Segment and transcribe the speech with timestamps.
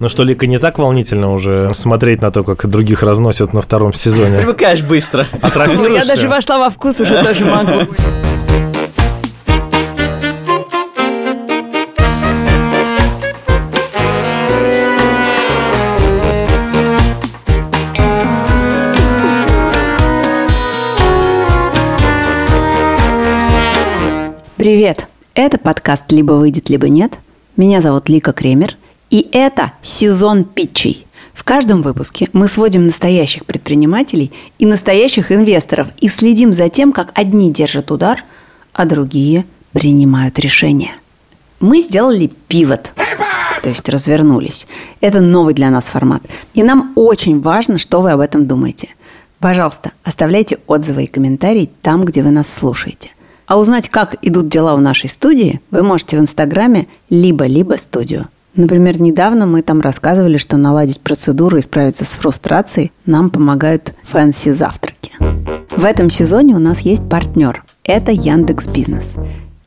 [0.00, 3.92] Ну что, Лика, не так волнительно уже смотреть на то, как других разносят на втором
[3.92, 4.38] сезоне?
[4.38, 5.28] Привыкаешь быстро.
[5.42, 6.08] Атрофируешься?
[6.08, 7.82] Я даже вошла во вкус, уже тоже могу.
[24.56, 25.06] Привет!
[25.34, 27.18] Это подкаст «Либо выйдет, либо нет».
[27.58, 28.76] Меня зовут Лика Кремер,
[29.10, 31.06] и это сезон питчей.
[31.34, 37.12] В каждом выпуске мы сводим настоящих предпринимателей и настоящих инвесторов и следим за тем, как
[37.14, 38.24] одни держат удар,
[38.72, 40.92] а другие принимают решения.
[41.58, 42.92] Мы сделали пивот,
[43.62, 44.66] то есть развернулись.
[45.00, 46.22] Это новый для нас формат.
[46.54, 48.88] И нам очень важно, что вы об этом думаете.
[49.38, 53.10] Пожалуйста, оставляйте отзывы и комментарии там, где вы нас слушаете.
[53.46, 58.28] А узнать, как идут дела в нашей студии, вы можете в Инстаграме либо-либо студию.
[58.54, 65.12] Например, недавно мы там рассказывали, что наладить процедуру и справиться с фрустрацией нам помогают фэнси-завтраки.
[65.70, 67.64] В этом сезоне у нас есть партнер.
[67.84, 69.14] Это Яндекс Бизнес.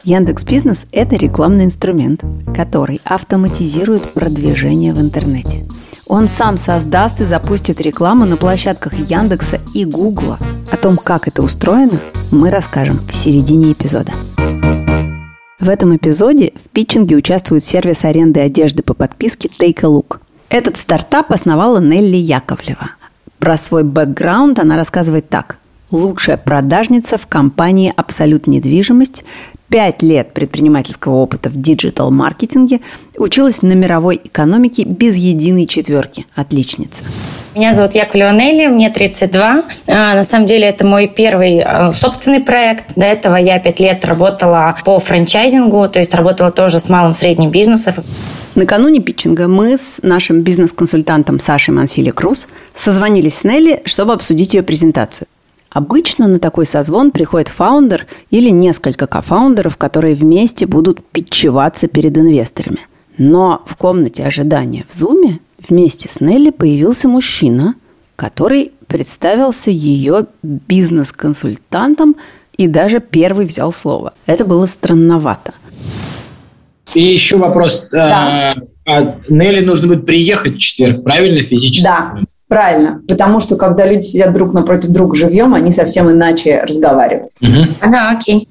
[0.04, 2.24] Яндекс Бизнес– это рекламный инструмент,
[2.54, 5.66] который автоматизирует продвижение в интернете.
[6.06, 10.38] Он сам создаст и запустит рекламу на площадках Яндекса и Гугла.
[10.70, 12.00] О том, как это устроено,
[12.32, 14.12] мы расскажем в середине эпизода.
[15.60, 20.20] В этом эпизоде в питчинге участвует сервис аренды одежды по подписке Take a Look.
[20.50, 22.92] Этот стартап основала Нелли Яковлева.
[23.40, 25.58] Про свой бэкграунд она рассказывает так.
[25.92, 29.24] Лучшая продажница в компании «Абсолют недвижимость»,
[29.74, 32.82] пять лет предпринимательского опыта в диджитал-маркетинге,
[33.18, 36.28] училась на мировой экономике без единой четверки.
[36.36, 37.02] Отличница.
[37.56, 39.64] Меня зовут Яковлева Нелли, мне 32.
[39.88, 42.94] А, на самом деле это мой первый а, собственный проект.
[42.96, 47.50] До этого я пять лет работала по франчайзингу, то есть работала тоже с малым средним
[47.50, 47.96] бизнесом.
[48.54, 54.62] Накануне питчинга мы с нашим бизнес-консультантом Сашей Мансили Круз созвонились с Нелли, чтобы обсудить ее
[54.62, 55.26] презентацию.
[55.74, 62.82] Обычно на такой созвон приходит фаундер или несколько кофаундеров, которые вместе будут питчеваться перед инвесторами.
[63.18, 67.76] Но в комнате ожидания в Зуме вместе с Нелли появился мужчина,
[68.16, 72.16] который представился ее бизнес-консультантом
[72.56, 74.14] и даже первый взял слово.
[74.28, 75.54] Это было странновато.
[76.94, 77.90] И еще вопрос.
[77.92, 78.54] Да.
[78.86, 81.84] А, а Нелли нужно будет приехать в четверг, правильно, физически?
[81.84, 82.20] Да.
[82.54, 87.32] Правильно, потому что когда люди сидят друг напротив друга живьем, они совсем иначе разговаривают.
[87.42, 87.90] Угу.
[87.92, 88.48] Да, окей.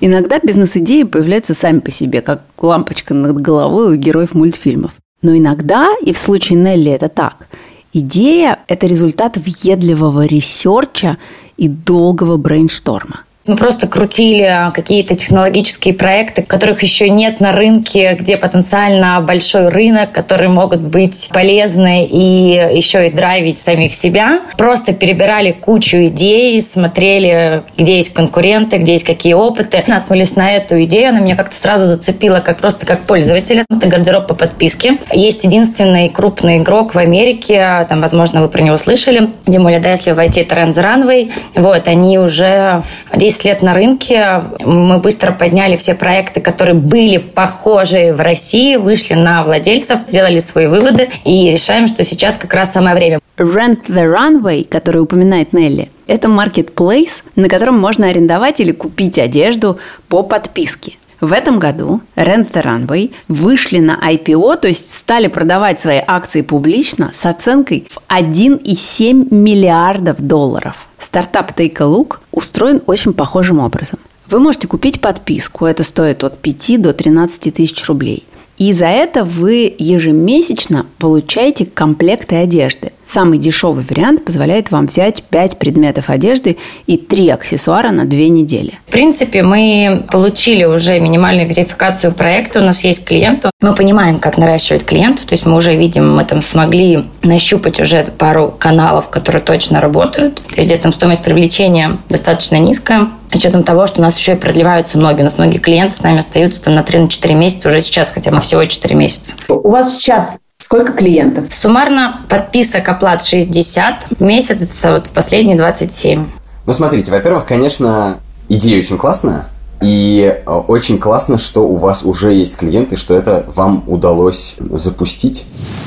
[0.00, 4.90] Иногда бизнес-идеи появляются сами по себе, как лампочка над головой у героев мультфильмов.
[5.22, 7.46] Но иногда, и в случае Нелли это так,
[7.92, 11.16] идея– это результат въедливого ресерча
[11.56, 13.20] и долгого брейншторма–
[13.50, 20.12] мы просто крутили какие-то технологические проекты, которых еще нет на рынке, где потенциально большой рынок,
[20.12, 24.42] которые могут быть полезны и еще и драйвить самих себя.
[24.56, 29.82] Просто перебирали кучу идей, смотрели, где есть конкуренты, где есть какие опыты.
[29.86, 33.64] Наткнулись на эту идею, она меня как-то сразу зацепила как просто как пользователя.
[33.68, 34.98] Это гардероб по подписке.
[35.12, 39.90] Есть единственный крупный игрок в Америке, там, возможно, вы про него слышали, тем более, да,
[39.90, 42.84] если войти Trends Runway, вот, они уже
[43.14, 44.42] 10 лет на рынке.
[44.60, 50.66] Мы быстро подняли все проекты, которые были похожи в России, вышли на владельцев, сделали свои
[50.66, 53.20] выводы и решаем, что сейчас как раз самое время.
[53.36, 59.78] Rent the Runway, который упоминает Нелли, это marketplace, на котором можно арендовать или купить одежду
[60.08, 60.94] по подписке.
[61.20, 66.40] В этом году Rent the Runway вышли на IPO, то есть стали продавать свои акции
[66.40, 70.88] публично с оценкой в 1,7 миллиардов долларов.
[70.98, 73.98] Стартап Take a Look устроен очень похожим образом.
[74.28, 78.24] Вы можете купить подписку, это стоит от 5 до 13 тысяч рублей.
[78.56, 82.92] И за это вы ежемесячно получаете комплекты одежды.
[83.10, 88.78] Самый дешевый вариант позволяет вам взять 5 предметов одежды и 3 аксессуара на 2 недели.
[88.86, 92.60] В принципе, мы получили уже минимальную верификацию проекта.
[92.60, 93.46] У нас есть клиент.
[93.60, 95.26] Мы понимаем, как наращивать клиентов.
[95.26, 100.36] То есть мы уже видим, мы там смогли нащупать уже пару каналов, которые точно работают.
[100.36, 103.08] То есть где там стоимость привлечения достаточно низкая.
[103.32, 105.22] С учетом того, что у нас еще и продлеваются многие.
[105.22, 108.40] У нас многие клиенты с нами остаются там на 3-4 месяца уже сейчас, хотя мы
[108.40, 109.34] всего 4 месяца.
[109.48, 111.46] У вас сейчас Сколько клиентов?
[111.48, 116.26] Суммарно подписок оплат 60, в месяц вот в последние 27.
[116.66, 118.18] Ну, смотрите, во-первых, конечно,
[118.50, 119.48] идея очень классная,
[119.80, 125.46] и э, очень классно, что у вас уже есть клиенты, что это вам удалось запустить.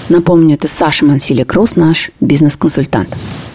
[0.10, 3.10] Напомню, это Саша Мансили Круз, наш бизнес-консультант.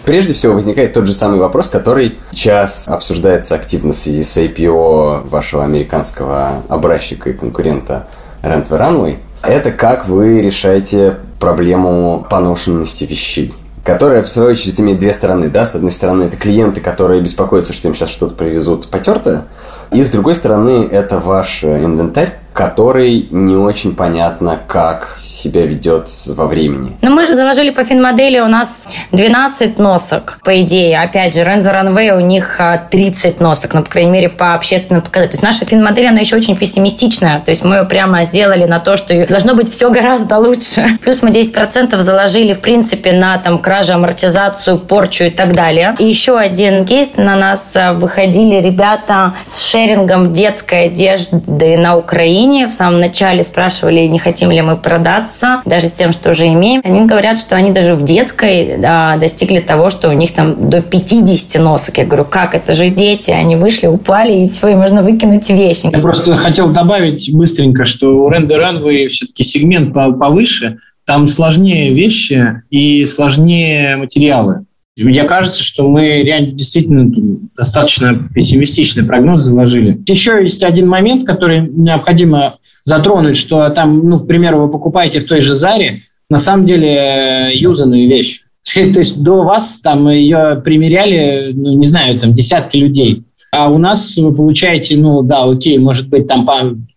[0.05, 5.27] Прежде всего возникает тот же самый вопрос, который сейчас обсуждается активно в связи с IPO
[5.27, 8.07] вашего американского образчика и конкурента
[8.41, 9.17] Rent Runway.
[9.41, 15.49] Это как вы решаете проблему поношенности вещей которая, в свою очередь, имеет две стороны.
[15.49, 15.65] Да?
[15.65, 19.45] С одной стороны, это клиенты, которые беспокоятся, что им сейчас что-то привезут потертое.
[19.91, 26.45] И с другой стороны, это ваш инвентарь, который не очень понятно, как себя ведет во
[26.45, 26.97] времени.
[27.01, 30.99] Но мы же заложили по финмодели у нас 12 носок, по идее.
[30.99, 32.59] Опять же, Renzo Runway у них
[32.91, 35.29] 30 а, носок, ну, по крайней мере, по общественным показателям.
[35.29, 37.39] То есть наша финмодель, она еще очень пессимистичная.
[37.39, 40.97] То есть мы ее прямо сделали на то, что должно быть все гораздо лучше.
[41.01, 45.95] Плюс мы 10% заложили, в принципе, на там кражу, амортизацию, порчу и так далее.
[45.97, 47.13] И еще один кейс.
[47.15, 52.67] На нас а, выходили ребята с шерингом детской одежды на Украине Украине.
[52.67, 56.81] В самом начале спрашивали, не хотим ли мы продаться, даже с тем, что уже имеем.
[56.83, 60.81] Они говорят, что они даже в детской да, достигли того, что у них там до
[60.81, 61.97] 50 носок.
[61.97, 63.31] Я говорю, как это же дети?
[63.31, 65.89] Они вышли, упали, и все, и можно выкинуть вещи.
[65.91, 72.61] Я просто хотел добавить быстренько, что у Ренды Runway все-таки сегмент повыше, там сложнее вещи
[72.69, 74.65] и сложнее материалы.
[75.03, 77.09] Мне кажется, что мы реально действительно
[77.55, 79.99] достаточно пессимистичный прогноз заложили.
[80.07, 85.25] Еще есть один момент, который необходимо затронуть, что там, ну, к примеру, вы покупаете в
[85.25, 88.41] той же Заре, на самом деле, э, юзанную вещь.
[88.73, 93.23] То есть до вас там ее примеряли, ну, не знаю, там десятки людей.
[93.51, 96.47] А у нас вы получаете, ну да, окей, может быть, там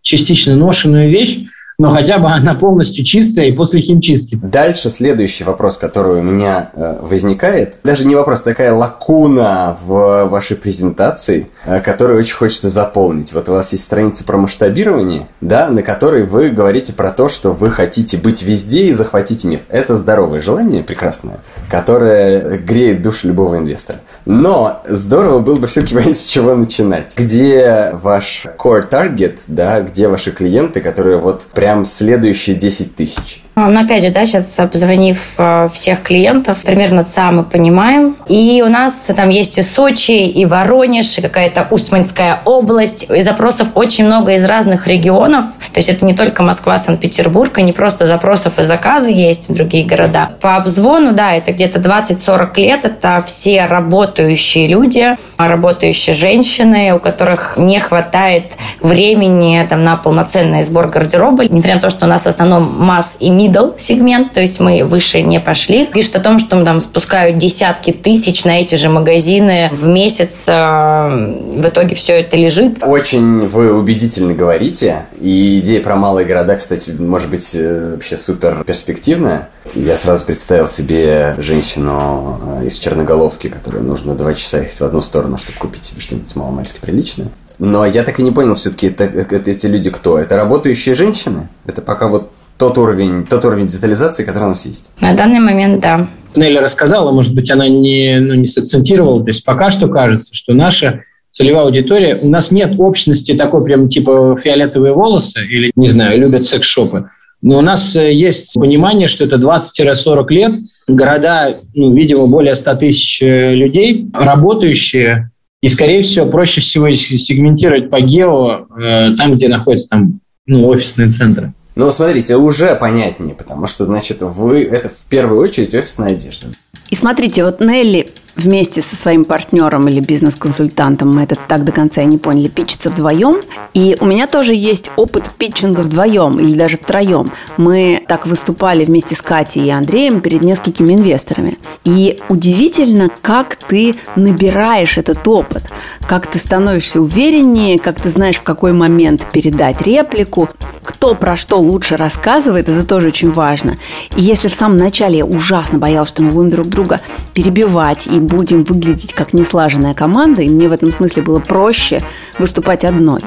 [0.02, 1.46] частично ношенную вещь,
[1.82, 4.38] но хотя бы она полностью чистая и после химчистки.
[4.40, 10.56] Дальше следующий вопрос, который у меня э, возникает, даже не вопрос, такая лакуна в вашей
[10.56, 13.32] презентации, э, которую очень хочется заполнить.
[13.32, 17.50] Вот у вас есть страница про масштабирование, да, на которой вы говорите про то, что
[17.50, 19.62] вы хотите быть везде и захватить мир.
[19.68, 23.98] Это здоровое желание, прекрасное, которое греет душу любого инвестора.
[24.24, 27.14] Но здорово было бы все-таки понять, с чего начинать.
[27.16, 33.42] Где ваш core target, да, где ваши клиенты, которые вот прям следующие 10 тысяч?
[33.62, 38.16] А, Но ну, опять же, да, сейчас обзвонив э, всех клиентов, примерно ЦА мы понимаем.
[38.26, 43.06] И у нас там есть и Сочи, и Воронеж, и какая-то Устманская область.
[43.08, 45.44] И запросов очень много из разных регионов.
[45.72, 49.54] То есть это не только Москва, Санкт-Петербург, и не просто запросов и заказы есть в
[49.54, 50.30] другие города.
[50.40, 52.84] По обзвону, да, это где-то 20-40 лет.
[52.84, 60.88] Это все работающие люди, работающие женщины, у которых не хватает времени там, на полноценный сбор
[60.88, 61.44] гардероба.
[61.44, 64.84] Несмотря на то, что у нас в основном масс и middle сегмент, то есть мы
[64.84, 65.86] выше не пошли.
[65.86, 70.46] Пишут о том, что там спускают десятки тысяч на эти же магазины в месяц.
[70.48, 72.78] А, в итоге все это лежит.
[72.82, 75.06] Очень вы убедительно говорите.
[75.20, 79.48] И идея про малые города, кстати, может быть э, вообще супер перспективная.
[79.74, 85.00] Я сразу представил себе женщину э, из Черноголовки, которой нужно два часа ехать в одну
[85.00, 87.28] сторону, чтобы купить себе что-нибудь маломальски приличное.
[87.58, 90.18] Но я так и не понял все-таки, это, это, эти люди кто?
[90.18, 91.48] Это работающие женщины?
[91.66, 92.30] Это пока вот
[92.62, 94.84] тот уровень, тот уровень детализации, который у нас есть?
[95.00, 96.06] На данный момент, да.
[96.36, 99.20] Нелли рассказала, может быть, она не, ну, не сакцентировала.
[99.20, 101.00] То есть пока что кажется, что наша
[101.32, 106.46] целевая аудитория, у нас нет общности такой прям типа фиолетовые волосы или, не знаю, любят
[106.46, 107.08] секс-шопы.
[107.40, 110.52] Но у нас э, есть понимание, что это 20-40 лет,
[110.86, 117.90] города, ну, видимо, более 100 тысяч э, людей, работающие, и, скорее всего, проще всего сегментировать
[117.90, 121.52] по гео э, там, где находятся там, ну, офисные центры.
[121.74, 126.48] Ну, смотрите, уже понятнее, потому что, значит, вы это в первую очередь офисная одежда.
[126.90, 132.02] И смотрите, вот Нелли вместе со своим партнером или бизнес-консультантом, мы это так до конца
[132.02, 133.40] и не поняли, питчится вдвоем.
[133.74, 137.30] И у меня тоже есть опыт питчинга вдвоем или даже втроем.
[137.56, 141.58] Мы так выступали вместе с Катей и Андреем перед несколькими инвесторами.
[141.84, 145.62] И удивительно, как ты набираешь этот опыт,
[146.06, 150.48] как ты становишься увереннее, как ты знаешь, в какой момент передать реплику,
[150.84, 153.76] кто про что лучше рассказывает, это тоже очень важно.
[154.16, 157.00] И если в самом начале я ужасно боялась, что мы будем друг друга
[157.34, 162.02] перебивать и будем выглядеть как неслаженная команда, и мне в этом смысле было проще
[162.38, 163.20] выступать одной,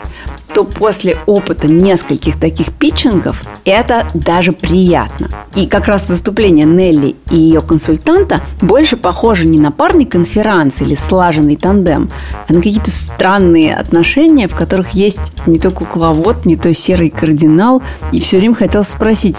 [0.55, 5.27] то после опыта нескольких таких питчингов это даже приятно.
[5.53, 10.95] И как раз выступление Нелли и ее консультанта больше похоже не на парный конферанс или
[10.95, 12.09] слаженный тандем,
[12.47, 17.83] а на какие-то странные отношения, в которых есть не то кукловод, не то серый кардинал.
[18.13, 19.37] И все время хотел спросить,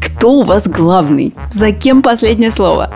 [0.00, 1.34] кто у вас главный?
[1.52, 2.94] За кем последнее слово?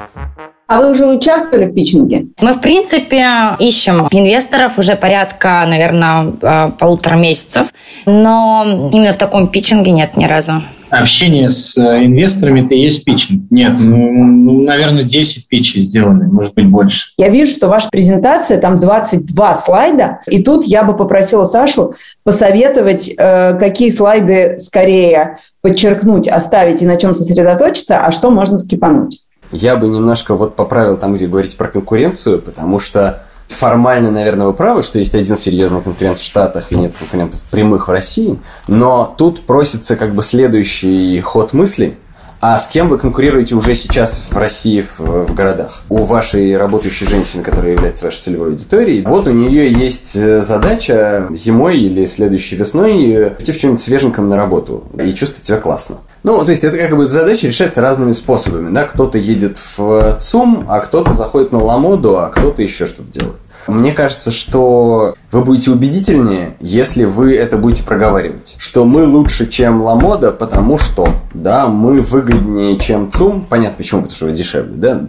[0.68, 2.26] А вы уже участвовали в питчинге?
[2.40, 7.68] Мы, в принципе, ищем инвесторов уже порядка, наверное, э, полутора месяцев.
[8.04, 10.64] Но именно в таком питчинге нет ни разу.
[10.90, 13.44] общение с э, инвесторами это и есть питчинг.
[13.50, 17.10] Нет, ну, ну, наверное, 10 питчей сделаны, может быть, больше.
[17.16, 21.94] Я вижу, что ваша презентация, там 22 слайда, и тут я бы попросила Сашу
[22.24, 29.22] посоветовать, э, какие слайды скорее подчеркнуть, оставить и на чем сосредоточиться, а что можно скипануть.
[29.52, 34.52] Я бы немножко вот поправил там, где говорите про конкуренцию, потому что формально, наверное, вы
[34.52, 39.14] правы, что есть один серьезный конкурент в Штатах и нет конкурентов прямых в России, но
[39.16, 41.98] тут просится как бы следующий ход мысли–
[42.40, 45.82] а с кем вы конкурируете уже сейчас в России, в, в городах?
[45.88, 51.26] У вашей работающей женщины, которая является вашей целевой аудиторией, вот у нее есть э, задача
[51.30, 55.98] зимой или следующей весной идти в чем-нибудь свеженьком на работу и чувствовать себя классно.
[56.22, 60.66] Ну, то есть это как бы задача решается разными способами, да, кто-то едет в ЦУМ,
[60.68, 63.36] а кто-то заходит на Ламоду, а кто-то еще что-то делает.
[63.66, 68.56] Мне кажется, что вы будете убедительнее, если вы это будете проговаривать.
[68.58, 73.46] Что мы лучше, чем Ламода, потому что, да, мы выгоднее, чем ЦУМ.
[73.48, 75.02] Понятно почему, потому что вы дешевле, да.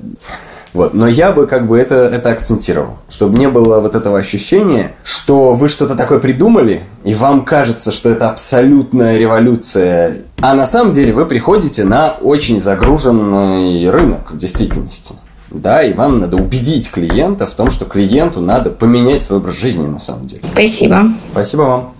[0.74, 0.94] Вот.
[0.94, 5.54] Но я бы как бы это, это акцентировал, чтобы не было вот этого ощущения, что
[5.54, 10.18] вы что-то такое придумали, и вам кажется, что это абсолютная революция.
[10.42, 15.16] А на самом деле вы приходите на очень загруженный рынок в действительности
[15.50, 19.86] да, и вам надо убедить клиента в том, что клиенту надо поменять свой образ жизни
[19.86, 20.44] на самом деле.
[20.54, 21.14] Спасибо.
[21.32, 21.94] Спасибо вам.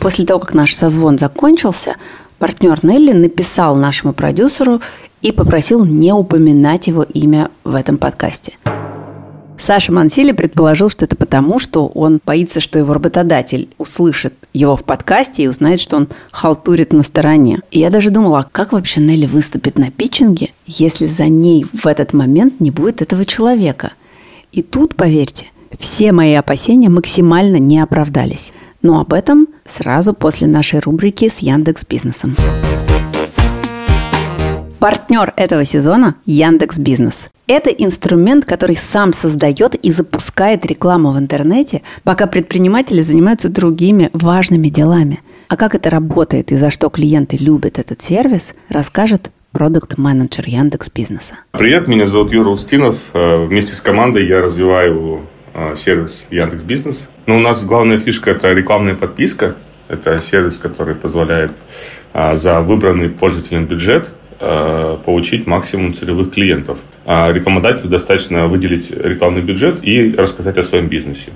[0.00, 1.96] После того, как наш созвон закончился,
[2.38, 4.80] партнер Нелли написал нашему продюсеру
[5.22, 8.54] и попросил не упоминать его имя в этом подкасте–
[9.60, 14.84] Саша Мансили предположил, что это потому, что он боится, что его работодатель услышит его в
[14.84, 17.60] подкасте и узнает, что он халтурит на стороне.
[17.70, 21.86] И я даже думала, а как вообще Нелли выступит на питчинге, если за ней в
[21.86, 23.92] этот момент не будет этого человека?
[24.52, 25.48] И тут, поверьте,
[25.78, 28.52] все мои опасения максимально не оправдались.
[28.80, 32.36] Но об этом сразу после нашей рубрики с Яндекс Бизнесом.
[34.78, 37.30] Партнер этого сезона– Яндекс Бизнес.
[37.48, 44.68] Это инструмент, который сам создает и запускает рекламу в интернете, пока предприниматели занимаются другими важными
[44.68, 45.20] делами.
[45.48, 51.38] А как это работает и за что клиенты любят этот сервис, расскажет продукт-менеджер Яндекс Бизнеса.
[51.50, 53.10] Привет, меня зовут Юра Устинов.
[53.14, 57.08] Э, вместе с командой я развиваю э, сервис Яндекс Бизнес.
[57.26, 59.56] Но у нас главная фишка– это рекламная подписка.
[59.88, 61.50] Это сервис, который позволяет
[62.12, 66.80] э, за выбранный пользователем бюджет получить максимум целевых клиентов.
[67.04, 71.32] А рекламодателю достаточно выделить рекламный бюджет и рассказать о своем бизнесе.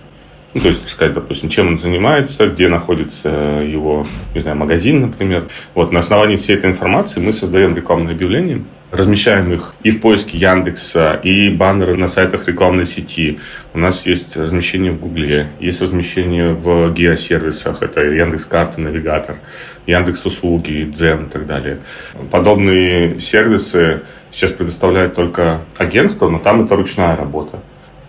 [0.54, 5.44] Ну, то есть сказать, допустим, чем он занимается, где находится его, не знаю, магазин, например.
[5.74, 10.36] Вот на основании всей этой информации мы создаем рекламные объявления, размещаем их и в поиске
[10.36, 13.40] Яндекса, и баннеры на сайтах рекламной сети.
[13.72, 19.36] У нас есть размещение в Гугле, есть размещение в геосервисах, это Яндекс карты, навигатор,
[19.86, 21.78] Яндекс услуги, Дзен и так далее.
[22.30, 27.62] Подобные сервисы сейчас предоставляют только агентство, но там это ручная работа.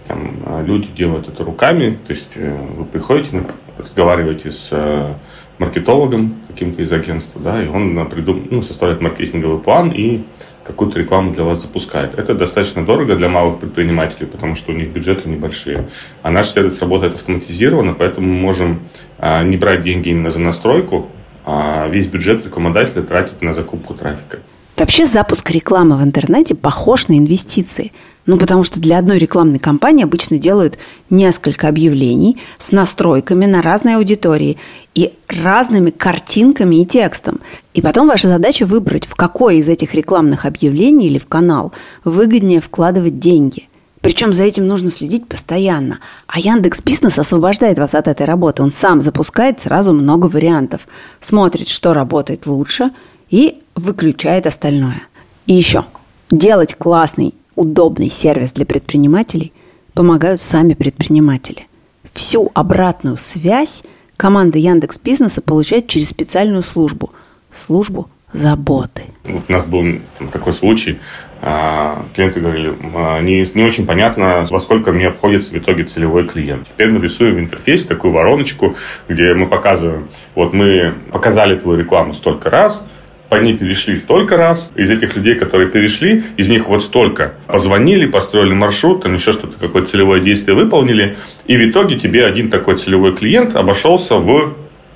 [0.08, 3.44] Там а, люди делают это руками, то есть э, вы приходите,
[3.78, 5.14] разговариваете с э,
[5.60, 8.48] маркетологом каким-то из агентства, да, и он придум...
[8.50, 10.24] ну, составляет маркетинговый план и
[10.64, 12.16] какую-то рекламу для вас запускает.
[12.16, 15.90] Это достаточно дорого для малых предпринимателей, потому что у них бюджеты небольшие.
[16.22, 18.84] А наш сервис работает автоматизированно, поэтому мы можем
[19.20, 21.10] а, не брать деньги именно за настройку,
[21.46, 24.40] а весь бюджет рекламодателя тратить на закупку трафика.
[24.76, 27.92] Вообще запуск рекламы в интернете похож на инвестиции.
[28.26, 33.98] Ну, потому что для одной рекламной кампании обычно делают несколько объявлений с настройками на разные
[33.98, 34.58] аудитории
[34.96, 37.42] и разными картинками и текстом.
[37.76, 41.72] И потом ваша задача выбрать, в какое из этих рекламных объявлений или в канал
[42.04, 43.68] выгоднее вкладывать деньги.
[44.02, 46.00] Причем за этим нужно следить постоянно.
[46.28, 48.64] А Яндекс Бизнес освобождает вас от этой работы.
[48.64, 50.88] Он сам запускает сразу много вариантов.
[51.22, 52.90] Смотрит, что работает лучше–
[53.34, 55.02] и выключает остальное.
[55.48, 55.86] И еще,
[56.30, 59.52] делать классный, удобный сервис для предпринимателей
[59.96, 61.66] помогают сами предприниматели.
[62.14, 63.84] Всю обратную связь
[64.18, 67.12] команда Яндекс Бизнеса получает через специальную службу–
[67.52, 69.06] службу заботы.
[69.26, 70.00] Вот у нас был
[70.32, 71.00] такой случай,
[71.42, 76.28] а, клиенты говорили, «А, не, не очень понятно, во сколько мне обходится в итоге целевой
[76.28, 76.68] клиент.
[76.68, 78.76] Теперь мы рисуем в интерфейсе такую вороночку,
[79.08, 82.86] где мы показываем, вот мы показали твою рекламу столько раз,
[83.34, 84.72] по ней перешли столько раз.
[84.76, 89.58] Из этих людей, которые перешли, из них вот столько позвонили, построили маршрут, там еще что-то,
[89.58, 91.18] какое-то целевое действие выполнили.
[91.48, 94.54] И в итоге тебе один такой целевой клиент обошелся в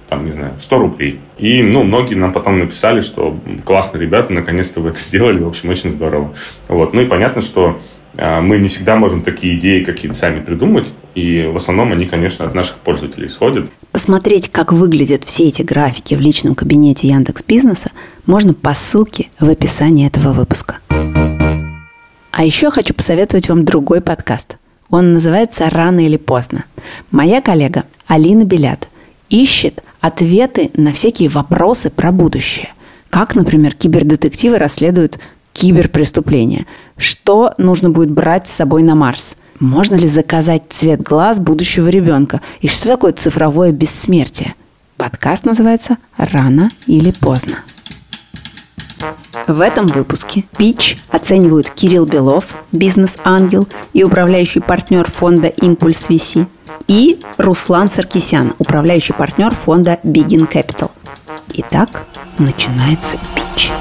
[0.08, 1.20] там, не знаю, 100 рублей.
[1.40, 5.70] И, ну, многие нам потом написали, что классно, ребята, наконец-то вы это сделали, в общем,
[5.70, 6.34] очень здорово.
[6.68, 6.94] Вот.
[6.94, 7.82] Ну и понятно, что
[8.18, 12.56] мы не всегда можем такие идеи какие-то сами придумать, и в основном они, конечно, от
[12.56, 13.70] наших пользователей исходят.
[13.92, 17.92] Посмотреть, как выглядят все эти графики в личном кабинете Яндекс Бизнеса,
[18.26, 20.78] можно по ссылке в описании этого выпуска.
[20.90, 24.58] А еще хочу посоветовать вам другой подкаст.
[24.90, 26.66] Он называется «Рано или поздно».
[27.12, 28.88] Моя коллега Алина Белят
[29.30, 32.70] ищет ответы на всякие вопросы про будущее.
[33.10, 35.20] Как, например, кибердетективы расследуют
[35.58, 36.68] киберпреступления.
[36.98, 39.36] Что нужно будет брать с собой на Марс?
[39.60, 42.42] Можно ли заказать цвет глаз будущего ребенка?
[42.62, 44.54] И что такое цифровое бессмертие?
[44.98, 47.58] Подкаст называется «Рано или поздно».
[49.48, 56.46] В этом выпуске «Пич» оценивают Кирилл Белов, бизнес-ангел и управляющий партнер фонда «Импульс VC»,
[56.88, 60.92] и Руслан Саркисян, управляющий партнер фонда Begin Capital.
[61.54, 61.90] Итак,
[62.38, 63.72] начинается «Пич».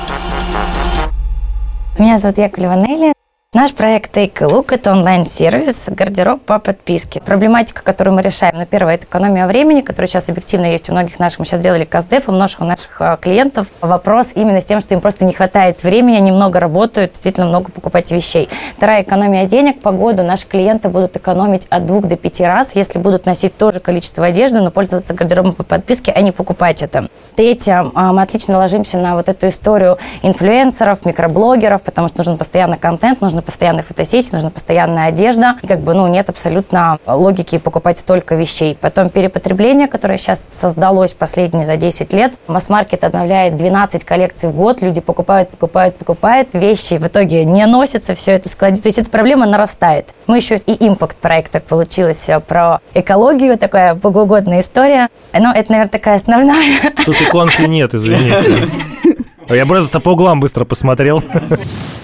[1.98, 3.14] Меня зовут Яковлева Нелли.
[3.56, 7.22] Наш проект Take a Look– это онлайн-сервис, гардероб по подписке.
[7.22, 11.18] Проблематика, которую мы решаем, ну, первое– это экономия времени, которая сейчас объективно есть у многих
[11.18, 11.38] наших.
[11.38, 13.68] Мы сейчас делали каздев, у многих наших а, клиентов.
[13.80, 17.72] Вопрос именно с тем, что им просто не хватает времени, они много работают, действительно много
[17.72, 18.50] покупать вещей.
[18.76, 19.80] Вторая– экономия денег.
[19.80, 23.70] По году наши клиенты будут экономить от двух до пяти раз, если будут носить то
[23.70, 27.08] же количество одежды, но пользоваться гардеробом по подписке, а не покупать это.
[27.36, 33.22] Третье– мы отлично ложимся на вот эту историю инфлюенсеров, микроблогеров, потому что нужен постоянно контент,
[33.22, 35.56] нужно постоянные фотосессии, нужна постоянная одежда.
[35.62, 38.76] И как бы, ну, нет абсолютно логики покупать столько вещей.
[38.78, 42.34] Потом перепотребление, которое сейчас создалось последние за 10 лет.
[42.48, 44.82] Масс-маркет обновляет 12 коллекций в год.
[44.82, 46.48] Люди покупают, покупают, покупают.
[46.52, 48.82] Вещи в итоге не носятся, все это складируется.
[48.82, 50.12] То есть эта проблема нарастает.
[50.26, 55.08] Мы еще и импакт проект так получилось э, про экологию, такая богоугодная история.
[55.32, 56.92] Но это, наверное, такая основная.
[57.04, 58.66] Тут иконки нет, извините.
[59.48, 61.22] Я просто по углам быстро посмотрел.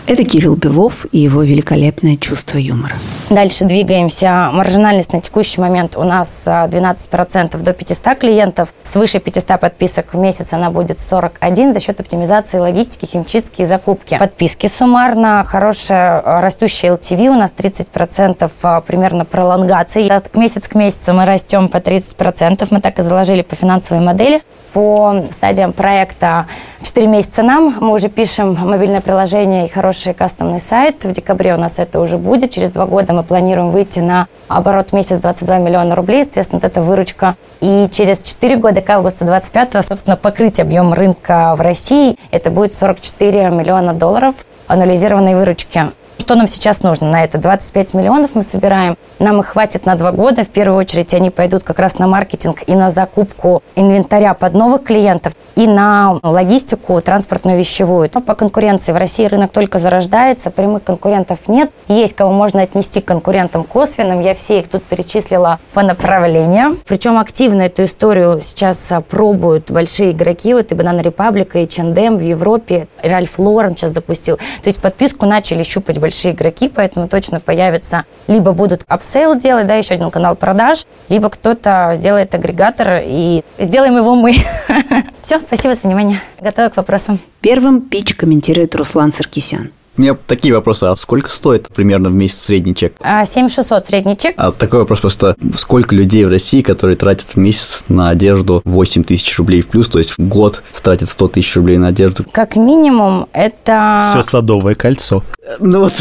[0.04, 2.94] Это Кирилл Белов и его великолепное чувство юмора.
[3.30, 4.50] Дальше двигаемся.
[4.52, 8.74] Маржинальность на текущий момент у нас 12% до 500 клиентов.
[8.82, 14.18] Свыше 500 подписок в месяц она будет 41 за счет оптимизации логистики, химчистки и закупки.
[14.18, 15.44] Подписки суммарно.
[15.46, 20.10] Хорошая растущая LTV у нас 30% примерно пролонгации.
[20.36, 22.66] Месяц к месяцу мы растем по 30%.
[22.70, 24.42] Мы так и заложили по финансовой модели.
[24.72, 26.46] По стадиям проекта
[26.82, 27.76] 4 месяца нам.
[27.80, 31.04] Мы уже пишем мобильное приложение и хороший кастомный сайт.
[31.04, 32.50] В декабре у нас это уже будет.
[32.50, 36.20] Через два года мы планируем выйти на оборот в месяц 22 миллиона рублей.
[36.20, 37.34] Естественно, вот эта выручка.
[37.60, 42.16] И через 4 года, к августу 25 собственно, покрыть объем рынка в России.
[42.30, 44.34] Это будет 44 миллиона долларов
[44.66, 45.90] анализированной выручки.
[46.18, 47.36] Что нам сейчас нужно на это?
[47.36, 48.96] 25 миллионов мы собираем.
[49.18, 50.44] Нам их хватит на два года.
[50.44, 54.84] В первую очередь они пойдут как раз на маркетинг и на закупку инвентаря под новых
[54.84, 58.10] клиентов и на логистику транспортную вещевую.
[58.12, 61.70] Но по конкуренции в России рынок только зарождается, прямых конкурентов нет.
[61.88, 64.20] Есть кого можно отнести к конкурентам косвенным.
[64.20, 66.78] Я все их тут перечислила по направлениям.
[66.86, 70.54] Причем активно эту историю сейчас пробуют большие игроки.
[70.54, 74.36] Вот и Banana Republic, и H&M в Европе, Ральф Лорен сейчас запустил.
[74.36, 79.74] То есть подписку начали щупать большие игроки, поэтому точно появится, либо будут upsell делать, да,
[79.74, 84.34] еще один канал продаж, либо кто-то сделает агрегатор и сделаем его мы.
[85.20, 86.22] Все, спасибо за внимание.
[86.40, 87.18] Готова к вопросам.
[87.40, 89.70] Первым пич комментирует Руслан Саркисян.
[89.96, 90.84] У меня такие вопросы.
[90.84, 92.94] А сколько стоит примерно в месяц средний чек?
[92.98, 94.34] 7600 а, средний чек.
[94.38, 95.36] А такой вопрос просто.
[95.56, 99.88] Сколько людей в России, которые тратят в месяц на одежду 8 тысяч рублей в плюс,
[99.88, 102.24] то есть в год тратят 100 тысяч рублей на одежду?
[102.32, 104.00] Как минимум это...
[104.10, 105.22] Все садовое кольцо.
[105.60, 105.92] Ну вот.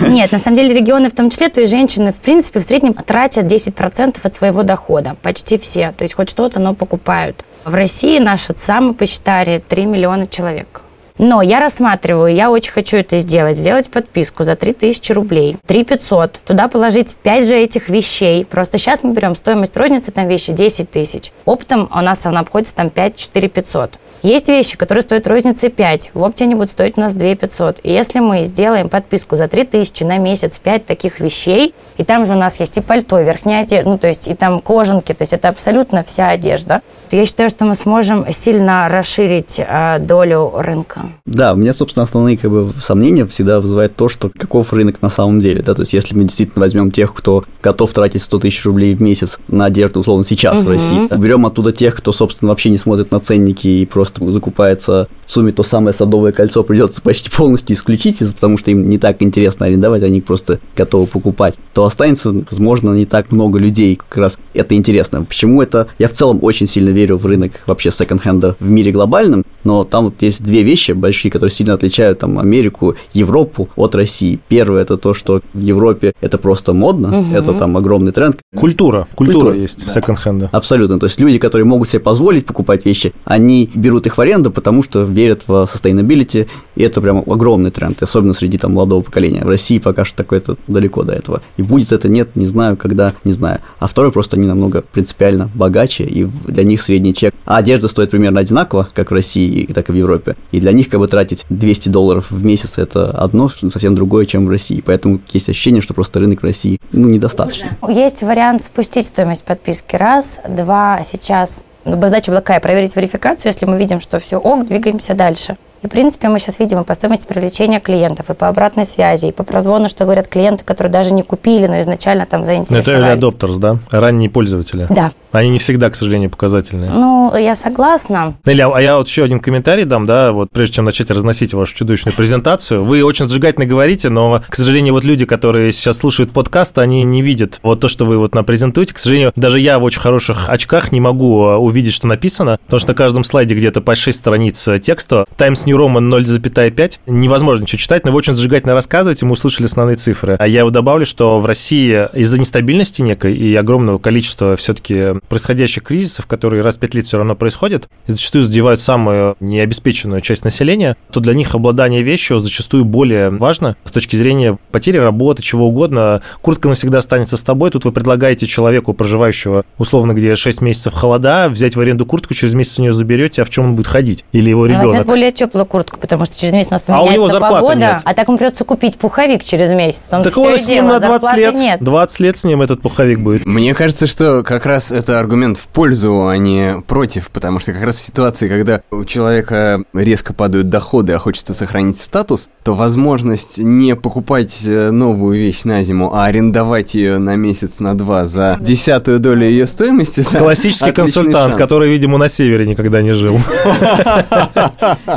[0.00, 2.94] Нет, на самом деле регионы в том числе, то есть женщины в принципе в среднем
[2.94, 5.16] тратят 10% от своего дохода.
[5.22, 5.92] Почти все.
[5.96, 7.44] То есть хоть что-то, но покупают.
[7.64, 10.80] В России наши ЦАМы посчитали 3 миллиона человек.
[11.18, 16.40] Но я рассматриваю, я очень хочу это сделать, сделать подписку за 3000 рублей, 3 500,
[16.46, 18.44] туда положить 5 же этих вещей.
[18.44, 21.32] Просто сейчас мы берем стоимость розницы там вещи 10 тысяч.
[21.44, 23.98] Оптом у нас она обходится там 5 4 500.
[24.22, 27.80] Есть вещи, которые стоят розницы 5, в опте они будут стоить у нас 2 500.
[27.84, 32.26] И если мы сделаем подписку за 3 тысячи на месяц 5 таких вещей, и там
[32.26, 35.22] же у нас есть и пальто, верхняя одежда, ну то есть и там кожанки, то
[35.22, 36.80] есть это абсолютно вся одежда.
[37.10, 41.07] Я считаю, что мы сможем сильно расширить э, долю рынка.
[41.26, 45.08] Да, у меня, собственно, основные как бы, сомнения всегда вызывает то, что каков рынок на
[45.08, 45.62] самом деле.
[45.62, 45.74] Да?
[45.74, 49.38] То есть, если мы действительно возьмем тех, кто готов тратить 100 тысяч рублей в месяц
[49.48, 50.66] на одежду, условно, сейчас угу.
[50.66, 51.16] в России, да?
[51.16, 55.52] берем оттуда тех, кто, собственно, вообще не смотрит на ценники и просто закупается в сумме
[55.52, 60.02] то самое садовое кольцо, придется почти полностью исключить, потому что им не так интересно арендовать,
[60.02, 63.96] они просто готовы покупать, то останется, возможно, не так много людей.
[63.96, 65.24] Как раз это интересно.
[65.24, 65.88] Почему это?
[65.98, 70.06] Я в целом очень сильно верю в рынок вообще секонд-хенда в мире глобальном, но там
[70.06, 74.38] вот есть две вещи большие, которые сильно отличают там Америку, Европу от России.
[74.48, 77.34] Первое это то, что в Европе это просто модно, угу.
[77.34, 78.38] это там огромный тренд.
[78.56, 79.92] Культура, культура, культура есть да.
[79.92, 80.50] секонд-хенда.
[80.52, 80.98] Абсолютно.
[80.98, 84.82] То есть люди, которые могут себе позволить покупать вещи, они берут их в аренду, потому
[84.82, 89.44] что верят в sustainability, и это прям огромный тренд, особенно среди там молодого поколения.
[89.44, 91.42] В России пока что такое-то далеко до этого.
[91.56, 93.60] И будет это нет, не знаю, когда, не знаю.
[93.78, 97.34] А второй просто они намного принципиально богаче, и для них средний чек.
[97.44, 100.36] А одежда стоит примерно одинаково, как в России, так и в Европе.
[100.52, 104.46] И для них как бы тратить 200 долларов в месяц это одно, совсем другое, чем
[104.46, 104.82] в России.
[104.84, 107.76] Поэтому есть ощущение, что просто рынок в России ну, недостаточно.
[107.88, 110.40] Есть вариант спустить стоимость подписки раз.
[110.48, 112.40] Два, сейчас задача была?
[112.40, 113.52] Проверить верификацию.
[113.52, 115.56] Если мы видим, что все ок, двигаемся дальше.
[115.82, 119.26] И, в принципе, мы сейчас видим и по стоимости привлечения клиентов, и по обратной связи,
[119.26, 123.16] и по прозвону, что говорят клиенты, которые даже не купили, но изначально там заинтересовались.
[123.16, 123.78] Это adopters, да?
[123.90, 124.86] Ранние пользователи.
[124.90, 125.12] Да.
[125.32, 126.90] Они не всегда, к сожалению, показательные.
[126.90, 128.34] Ну, я согласна.
[128.44, 131.74] Неля, а я вот еще один комментарий дам, да, вот прежде чем начать разносить вашу
[131.74, 132.84] чудовищную презентацию.
[132.84, 137.22] Вы очень зажигательно говорите, но, к сожалению, вот люди, которые сейчас слушают подкаст, они не
[137.22, 138.94] видят вот то, что вы вот напрезентуете.
[138.94, 142.80] К сожалению, даже я в очень хороших очках не могу а, увидеть, что написано, потому
[142.80, 145.26] что на каждом слайде где-то по 6 страниц текста.
[145.36, 147.00] Times New Roman 0,5.
[147.06, 150.36] Невозможно ничего читать, но вы очень зажигательно рассказываете, мы услышали основные цифры.
[150.38, 156.26] А я добавлю, что в России из-за нестабильности некой и огромного количества все-таки происходящих кризисов,
[156.26, 160.96] которые раз в пять лет все равно происходят, и зачастую задевают самую необеспеченную часть населения,
[161.12, 166.22] то для них обладание вещью зачастую более важно с точки зрения потери работы, чего угодно.
[166.40, 167.70] Куртка навсегда останется с тобой.
[167.70, 172.54] Тут вы предлагаете человеку, проживающего условно где 6 месяцев холода, взять в аренду куртку, через
[172.54, 174.24] месяц у нее заберете, а в чем он будет ходить?
[174.32, 175.06] Или его ребенок?
[175.18, 178.00] более теплую куртку, потому что через месяц у нас поменяется а у него погода, нет.
[178.04, 180.04] а так ему придется купить пуховик через месяц.
[180.12, 181.54] Он так он с ним на 20 лет.
[181.54, 181.80] Нет.
[181.82, 183.46] 20 лет с ним этот пуховик будет.
[183.46, 187.82] Мне кажется, что как раз это аргумент в пользу, а не против, потому что как
[187.82, 193.58] раз в ситуации, когда у человека резко падают доходы, а хочется сохранить статус, то возможность
[193.58, 198.56] не покупать э, новую вещь на зиму, а арендовать ее на месяц, на два за
[198.60, 200.22] десятую долю ее стоимости.
[200.22, 201.56] Классический консультант, шанс.
[201.56, 203.38] который, видимо, на севере никогда не жил.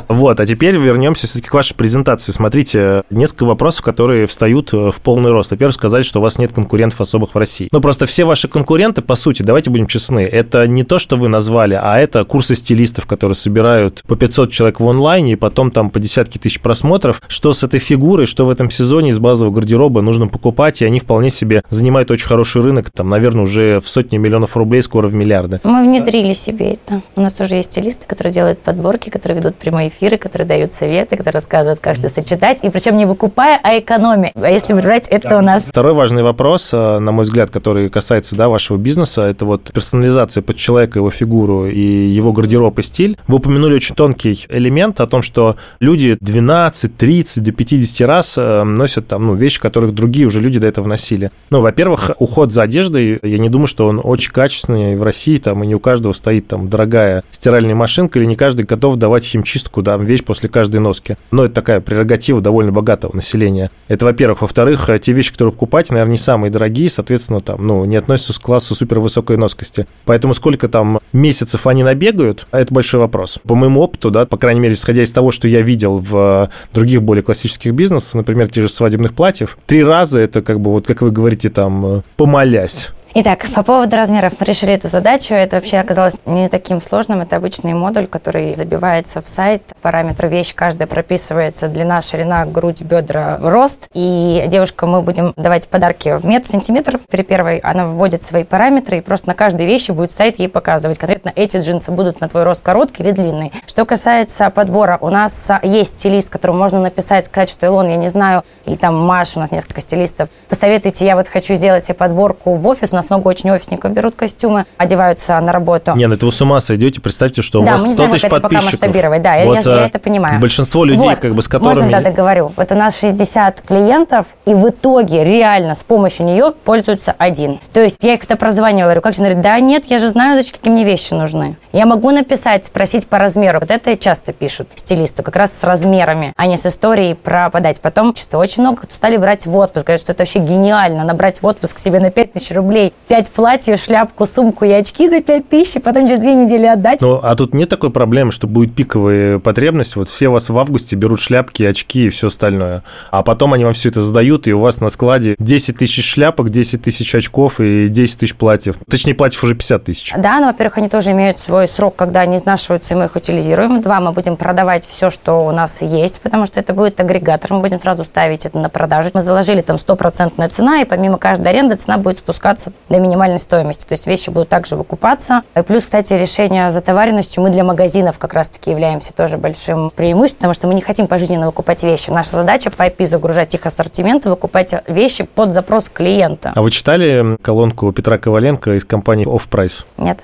[0.07, 2.31] Вот, а теперь вернемся все-таки к вашей презентации.
[2.31, 5.51] Смотрите, несколько вопросов, которые встают э, в полный рост.
[5.51, 7.69] Во-первых, сказать, что у вас нет конкурентов особых в России.
[7.71, 11.27] Ну, просто все ваши конкуренты, по сути, давайте будем честны, это не то, что вы
[11.27, 15.89] назвали, а это курсы стилистов, которые собирают по 500 человек в онлайне и потом там
[15.89, 17.21] по десятки тысяч просмотров.
[17.27, 20.99] Что с этой фигурой, что в этом сезоне из базового гардероба нужно покупать, и они
[20.99, 25.13] вполне себе занимают очень хороший рынок, там, наверное, уже в сотни миллионов рублей, скоро в
[25.13, 25.59] миллиарды.
[25.63, 27.01] Мы внедрили себе это.
[27.15, 31.17] У нас тоже есть стилисты, которые делают подборки, которые ведут прямые эфиры, которые дают советы,
[31.17, 34.31] которые рассказывают, как что сочетать, и причем не выкупая, а экономя.
[34.35, 35.63] А если брать, это у нас...
[35.63, 40.41] Второй важный вопрос, э, на мой взгляд, который касается да, вашего бизнеса, это вот персонализация
[40.41, 43.17] под человека, его фигуру и его гардероб и стиль.
[43.27, 48.63] Вы упомянули очень тонкий элемент о том, что люди 12, 30, до 50 раз э,
[48.63, 51.31] носят там ну, вещи, которых другие уже люди до этого носили.
[51.49, 55.63] Ну, во-первых, уход за одеждой, я не думаю, что он очень качественный в России, там,
[55.63, 59.81] и не у каждого стоит там дорогая стиральная машинка, или не каждый готов давать химчистку,
[59.81, 61.17] да, вещь после каждой носки.
[61.31, 63.71] Но это такая прерогатива довольно богатого населения.
[63.87, 64.41] Это, во-первых.
[64.41, 68.43] Во-вторых, те вещи, которые покупать, наверное, не самые дорогие, соответственно, там, ну, не относятся к
[68.43, 69.87] классу супервысокой носкости.
[70.05, 73.39] Поэтому сколько там месяцев они набегают, а это большой вопрос.
[73.43, 76.73] По моему опыту, да, по крайней мере, исходя из того, что я видел в э,
[76.73, 80.87] других более классических бизнесах, например, те же свадебных платьев, три раза это как бы, вот
[80.87, 82.89] как вы говорите, там, э, помолясь.
[83.13, 85.33] Итак, по поводу размеров мы решили эту задачу.
[85.33, 87.19] Это вообще оказалось не таким сложным.
[87.19, 89.63] Это обычный модуль, который забивается в сайт.
[89.81, 91.67] Параметры вещь каждая прописывается.
[91.67, 93.89] Длина, ширина, грудь, бедра, рост.
[93.93, 97.01] И девушкам мы будем давать подарки в метр сантиметров.
[97.09, 100.97] При первой она вводит свои параметры, и просто на каждой вещи будет сайт ей показывать.
[100.97, 103.51] Конкретно эти джинсы будут на твой рост короткий или длинный.
[103.67, 108.07] Что касается подбора, у нас есть стилист, которому можно написать, сказать, что Илон, я не
[108.07, 110.29] знаю, или там Маша, у нас несколько стилистов.
[110.47, 112.93] Посоветуйте, я вот хочу сделать себе подборку в офис.
[113.01, 115.93] Нас много очень офисников берут костюмы, одеваются на работу.
[115.95, 117.01] Не, ну это вы с ума сойдете.
[117.01, 118.41] Представьте, что у да, вас 100 тысяч подписчиков.
[118.41, 119.21] Пока масштабировать.
[119.23, 120.39] Да, вот, я, я, я это понимаю.
[120.39, 121.85] Большинство людей, вот, как бы, с которыми...
[121.85, 122.51] Можно, да, договорю.
[122.55, 127.59] Вот у нас 60 клиентов, и в итоге реально с помощью нее пользуется один.
[127.73, 129.21] То есть я их это прозванивала, говорю, как же?
[129.21, 131.57] Она говорит, да нет, я же знаю, зачем какие мне вещи нужны.
[131.71, 133.59] Я могу написать, спросить по размеру.
[133.59, 137.79] Вот это часто пишут стилисту, как раз с размерами, а не с историей про подать.
[137.81, 139.85] Потом, что очень много кто стали брать в отпуск.
[139.85, 144.25] Говорят, что это вообще гениально, набрать в отпуск себе на 5000 рублей пять платьев, шляпку,
[144.25, 147.01] сумку и очки за пять тысяч, и потом через две недели отдать.
[147.01, 149.95] Ну, а тут нет такой проблемы, что будет пиковая потребность.
[149.95, 152.83] Вот все вас в августе берут шляпки, очки и все остальное.
[153.11, 156.49] А потом они вам все это сдают, и у вас на складе 10 тысяч шляпок,
[156.49, 158.77] 10 тысяч очков и 10 тысяч платьев.
[158.89, 160.13] Точнее, платьев уже 50 тысяч.
[160.17, 163.81] Да, но, во-первых, они тоже имеют свой срок, когда они изнашиваются, и мы их утилизируем.
[163.81, 167.59] Два, мы будем продавать все, что у нас есть, потому что это будет агрегатор, мы
[167.59, 169.09] будем сразу ставить это на продажу.
[169.13, 173.85] Мы заложили там стопроцентная цена, и помимо каждой аренды цена будет спускаться до минимальной стоимости.
[173.85, 175.41] То есть вещи будут также выкупаться.
[175.55, 180.39] И плюс, кстати, решение за товарностью мы для магазинов как раз-таки являемся тоже большим преимуществом,
[180.39, 182.09] потому что мы не хотим пожизненно выкупать вещи.
[182.09, 186.51] Наша задача по IP загружать их ассортимент выкупать вещи под запрос клиента.
[186.55, 189.85] А вы читали колонку Петра Коваленко из компании Off Price?
[189.97, 190.19] Нет.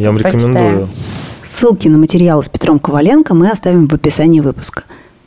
[0.00, 0.54] Я вам Прочитаю.
[0.54, 0.88] рекомендую.
[1.44, 4.84] Ссылки на материалы с Петром Коваленко мы оставим в описании выпуска.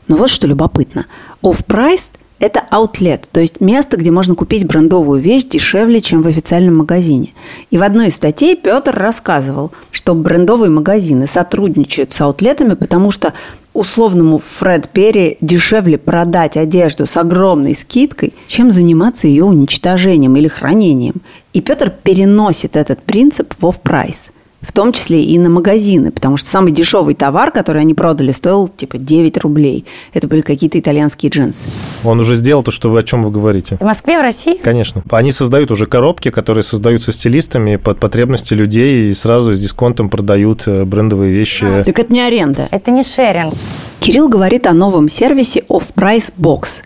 [0.08, 1.06] Но вот что любопытно.
[1.44, 2.10] Off-price–
[2.40, 7.34] это аутлет, то есть место, где можно купить брендовую вещь дешевле, чем в официальном магазине.
[7.70, 13.34] И в одной из статей Петр рассказывал, что брендовые магазины сотрудничают с аутлетами, потому что
[13.74, 21.18] условному Фред Перри дешевле продать одежду с огромной скидкой, чем заниматься ее уничтожением или хранением.
[21.54, 24.32] И Петр переносит этот принцип в off-price–
[24.64, 28.68] в том числе и на магазины, потому что самый дешевый товар, который они продали, стоил
[28.68, 29.86] типа 9 рублей.
[30.14, 31.60] Это были какие-то итальянские джинсы.
[32.04, 33.78] Он уже сделал то, что вы о чем вы говорите.
[33.80, 34.56] В Москве, в России?
[34.56, 35.04] Конечно.
[35.12, 40.64] Они создают уже коробки, которые создаются стилистами под потребности людей и сразу с дисконтом продают
[40.66, 41.84] э, брендовые вещи.
[41.86, 42.70] Так это не аренда.
[42.72, 43.54] Это не шеринг.
[44.00, 46.84] Кирилл говорит о новом сервисе Off-Price Box.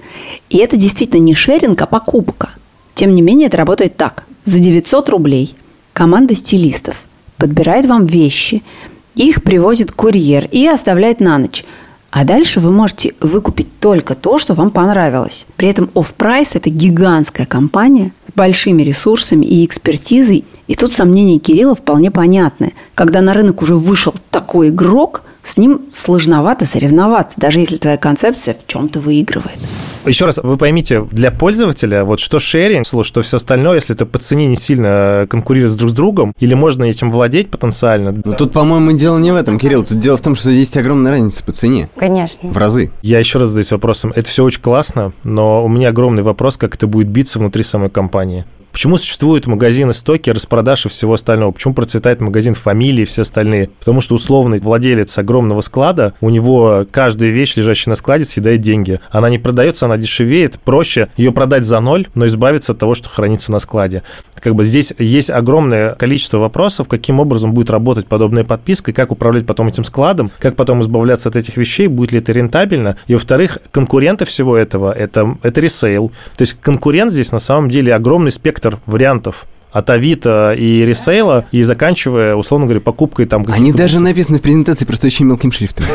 [0.49, 2.49] И это действительно не шеринг, а покупка.
[2.95, 4.25] Тем не менее, это работает так.
[4.45, 5.55] За 900 рублей
[5.93, 7.06] команда стилистов
[7.37, 8.63] подбирает вам вещи,
[9.15, 11.65] их привозит курьер и оставляет на ночь.
[12.09, 15.45] А дальше вы можете выкупить только то, что вам понравилось.
[15.55, 20.45] При этом Off-Price– это гигантская компания с большими ресурсами и экспертизой.
[20.67, 22.73] И тут сомнение Кирилла вполне понятное.
[22.95, 28.55] Когда на рынок уже вышел такой игрок, с ним сложновато соревноваться, даже если твоя концепция
[28.55, 29.57] в чем-то выигрывает.
[30.05, 34.19] Еще раз, вы поймите, для пользователя вот что шеринг, что все остальное, если это по
[34.19, 38.11] цене не сильно конкурирует друг с другом, или можно этим владеть потенциально.
[38.23, 39.83] Но тут, по-моему, дело не в этом, Кирилл.
[39.83, 41.89] Тут дело в том, что есть огромная разница по цене.
[41.97, 42.49] Конечно.
[42.49, 42.91] В разы.
[43.01, 44.13] Я еще раз задаюсь вопросом.
[44.15, 47.89] Это все очень классно, но у меня огромный вопрос, как это будет биться внутри самой
[47.89, 48.45] компании.
[48.77, 51.49] Почему существуют магазины стоки, распродаж и всего остального?
[51.49, 53.71] Почему процветает магазин фамилии и все остальные?
[53.79, 58.99] Потому что условный владелец огромного склада, у него каждая вещь, лежащая на складе, съедает деньги.
[59.09, 60.59] Она не продается, она дешевеет.
[60.59, 64.03] Проще ее продать за ноль, но избавиться от того, что хранится на складе.
[64.39, 69.47] Как бы здесь есть огромное количество вопросов, каким образом будет работать подобная подписка, как управлять
[69.47, 72.95] потом этим складом, как потом избавляться от этих вещей, будет ли это рентабельно.
[73.07, 76.11] И, во-вторых, конкуренты всего этого это,– это ресейл.
[76.35, 79.47] То есть конкурент здесь на самом деле огромный спектр вариантов
[79.77, 84.85] от Авито и ресейла, и заканчивая, условно говоря, покупкой там Они даже написаны в презентации
[84.85, 85.85] просто очень мелким шрифтом.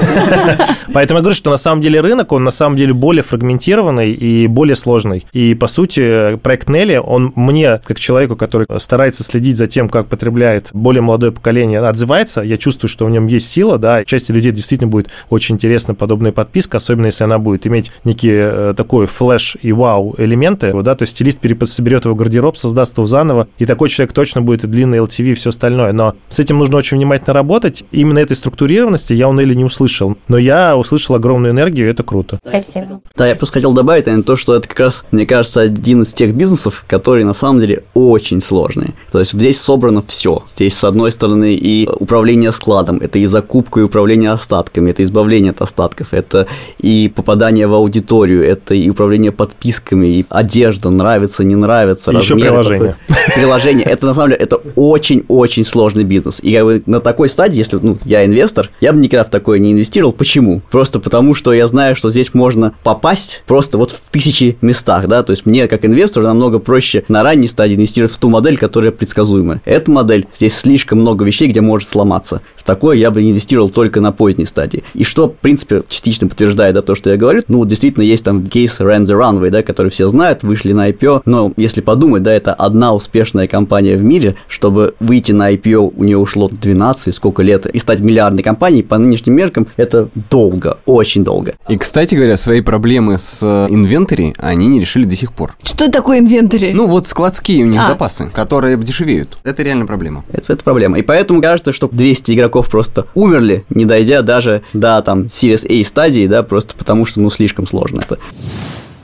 [0.92, 4.46] Поэтому я говорю, что на самом деле рынок, он на самом деле более фрагментированный и
[4.46, 5.26] более сложный.
[5.32, 10.06] И, по сути, проект Нелли, он мне, как человеку, который старается следить за тем, как
[10.06, 12.42] потребляет более молодое поколение, отзывается.
[12.42, 16.32] Я чувствую, что в нем есть сила, да, части людей действительно будет очень интересна подобная
[16.32, 21.02] подписка, особенно если она будет иметь некие э, такой флеш и вау элементы, да, то
[21.02, 24.98] есть стилист соберет его гардероб, создаст его заново, и такой человек точно будет и длинный
[24.98, 25.92] LTV, и все остальное.
[25.92, 27.84] Но с этим нужно очень внимательно работать.
[27.90, 30.18] Именно этой структурированности я у Нелли не услышал.
[30.28, 32.38] Но я услышал огромную энергию, и это круто.
[32.46, 33.00] Спасибо.
[33.16, 36.12] Да, я просто хотел добавить, наверное, то, что это как раз, мне кажется, один из
[36.12, 38.92] тех бизнесов, которые на самом деле очень сложные.
[39.10, 40.42] То есть здесь собрано все.
[40.46, 45.52] Здесь, с одной стороны, и управление складом, это и закупка, и управление остатками, это избавление
[45.52, 46.46] от остатков, это
[46.78, 52.34] и попадание в аудиторию, это и управление подписками, и одежда, нравится, не нравится, И еще
[52.34, 52.96] размеры приложение.
[53.08, 53.34] такой.
[53.34, 53.61] Приложение.
[53.70, 56.40] Это на самом деле это очень-очень сложный бизнес.
[56.42, 59.58] И как бы на такой стадии, если ну, я инвестор, я бы никогда в такое
[59.58, 60.12] не инвестировал.
[60.12, 60.62] Почему?
[60.70, 65.22] Просто потому, что я знаю, что здесь можно попасть просто вот в тысячи местах, да,
[65.22, 68.92] то есть мне как инвестору намного проще на ранней стадии инвестировать в ту модель, которая
[68.92, 69.60] предсказуемая.
[69.64, 72.42] Эта модель, здесь слишком много вещей, где может сломаться.
[72.56, 74.82] В такое я бы инвестировал только на поздней стадии.
[74.94, 78.46] И что, в принципе, частично подтверждает да, то, что я говорю, ну, действительно, есть там
[78.46, 82.32] кейс Rent the Runway, да, который все знают, вышли на IPO, но если подумать, да,
[82.32, 87.42] это одна успешная компания в мире, чтобы выйти на IPO, у нее ушло 12, сколько
[87.42, 91.54] лет, и стать миллиардной компанией, по нынешним меркам, это долго, очень долго.
[91.68, 95.56] И, кстати говоря, свои проблемы с э, инвентарей они не решили до сих пор.
[95.62, 96.72] Что такое инвентарь?
[96.74, 97.88] Ну, вот складские у них А.
[97.88, 99.38] запасы, которые дешевеют.
[99.44, 100.24] Это реально проблема.
[100.32, 100.98] Это, это проблема.
[100.98, 105.84] И поэтому кажется, что 200 игроков просто умерли, не дойдя даже до там Series A
[105.84, 108.18] стадии, да, просто потому что, ну, слишком сложно это.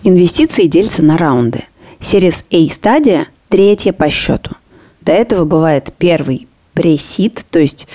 [0.05, 1.65] Инвестиции делятся на раунды.
[2.01, 4.53] Series A стадия– третья по счету.
[5.01, 7.87] До этого бывает первый пресид, то есть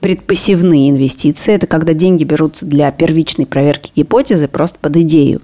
[0.00, 1.54] предпассивные инвестиции.
[1.54, 5.40] Это когда деньги берутся для первичной проверки гипотезы просто под идею.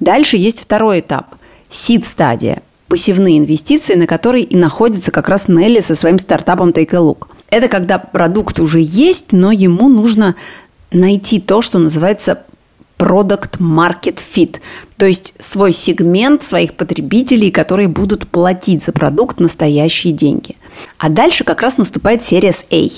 [0.00, 1.34] Дальше есть второй этап–
[1.70, 6.98] сид-стадия– пассивные инвестиции, на которые и находится как раз Нелли со своим стартапом Take a
[6.98, 7.26] Look.
[7.50, 10.36] Это когда продукт уже есть, но ему нужно
[10.92, 12.44] найти то, что называется
[13.04, 14.60] product market fit,
[14.96, 20.56] то есть свой сегмент своих потребителей, которые будут платить за продукт настоящие деньги.
[20.96, 22.88] А дальше как раз наступает серия A.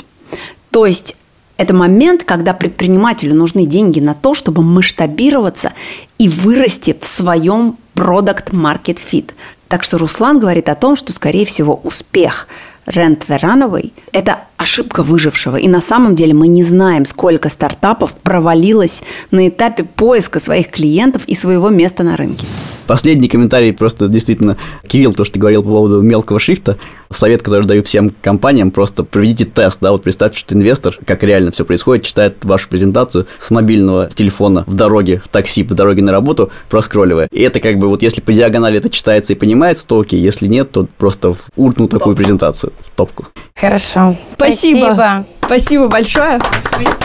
[0.70, 1.16] То есть
[1.56, 5.72] это момент, когда предпринимателю нужны деньги на то, чтобы масштабироваться
[6.18, 9.30] и вырасти в своем product market fit.
[9.66, 12.46] Так что Руслан говорит о том, что, скорее всего, успех
[12.86, 15.56] The Runaway– это ошибка выжившего.
[15.56, 21.22] И на самом деле мы не знаем, сколько стартапов провалилось на этапе поиска своих клиентов
[21.26, 22.46] и своего места на рынке.
[22.86, 26.76] Последний комментарий просто действительно, Кирилл, то, что ты говорил по поводу мелкого шрифта,
[27.10, 31.50] совет, который даю всем компаниям, просто проведите тест, да, вот представьте, что инвестор, как реально
[31.50, 36.12] все происходит, читает вашу презентацию с мобильного телефона в дороге, в такси, по дороге на
[36.12, 37.28] работу, проскролливая.
[37.30, 40.46] И это как бы вот если по диагонали это читается и понимается, то окей, если
[40.46, 43.26] нет, то просто уркнул такую презентацию в топку.
[43.58, 44.16] Хорошо.
[44.34, 44.86] Спасибо.
[44.86, 46.38] Спасибо, Спасибо большое.
[46.70, 46.96] Спасибо.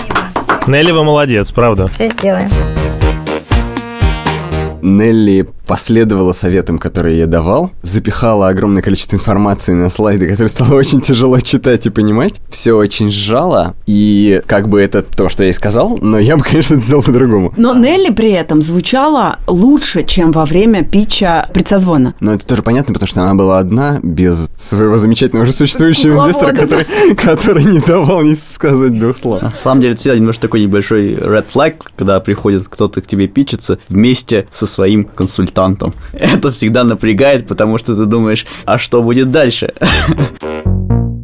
[0.67, 1.87] Нелли, вы молодец, правда.
[1.87, 2.49] Все сделаем.
[4.81, 10.99] Нелли последовала советам, которые я давал, запихала огромное количество информации на слайды, которые стало очень
[10.99, 12.41] тяжело читать и понимать.
[12.49, 16.43] Все очень сжало, и как бы это то, что я и сказал, но я бы,
[16.49, 17.53] конечно, это сделал по-другому.
[17.55, 22.15] Но Нелли при этом звучала лучше, чем во время питча предсозвона.
[22.19, 26.51] Но это тоже понятно, потому что она была одна, без своего замечательного уже существующего инвестора,
[26.51, 29.41] который, который не давал ни сказать двух слов.
[29.41, 33.29] На самом деле, это всегда немножко такой небольшой red flag, когда приходит кто-то к тебе
[33.29, 35.93] питчиться вместе со своим консультантом консультантом.
[36.13, 39.73] Это всегда напрягает, потому что ты думаешь, а что будет дальше?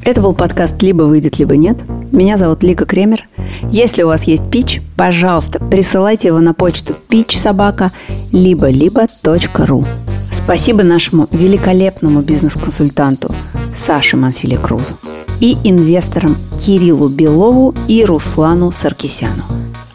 [0.03, 1.77] Это был подкаст «Либо выйдет, либо нет».
[2.13, 3.27] Меня зовут Лика Кремер.
[3.71, 7.91] Если у вас есть пич, пожалуйста, присылайте его на почту pitchsobaka
[8.31, 9.85] либо либо.ру.
[10.31, 13.33] Спасибо нашему великолепному бизнес-консультанту
[13.77, 14.93] Саше Мансиле Крузу
[15.41, 19.43] и инвесторам Кириллу Белову и Руслану Саркисяну.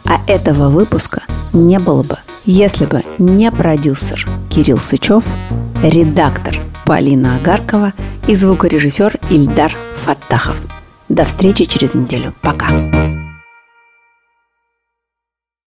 [0.05, 5.23] А этого выпуска не было бы, если бы не продюсер Кирилл Сычев,
[5.81, 7.93] редактор Полина Агаркова
[8.27, 10.57] и звукорежиссер Ильдар Фаттахов.
[11.09, 12.33] До встречи через неделю.
[12.41, 13.22] Пока.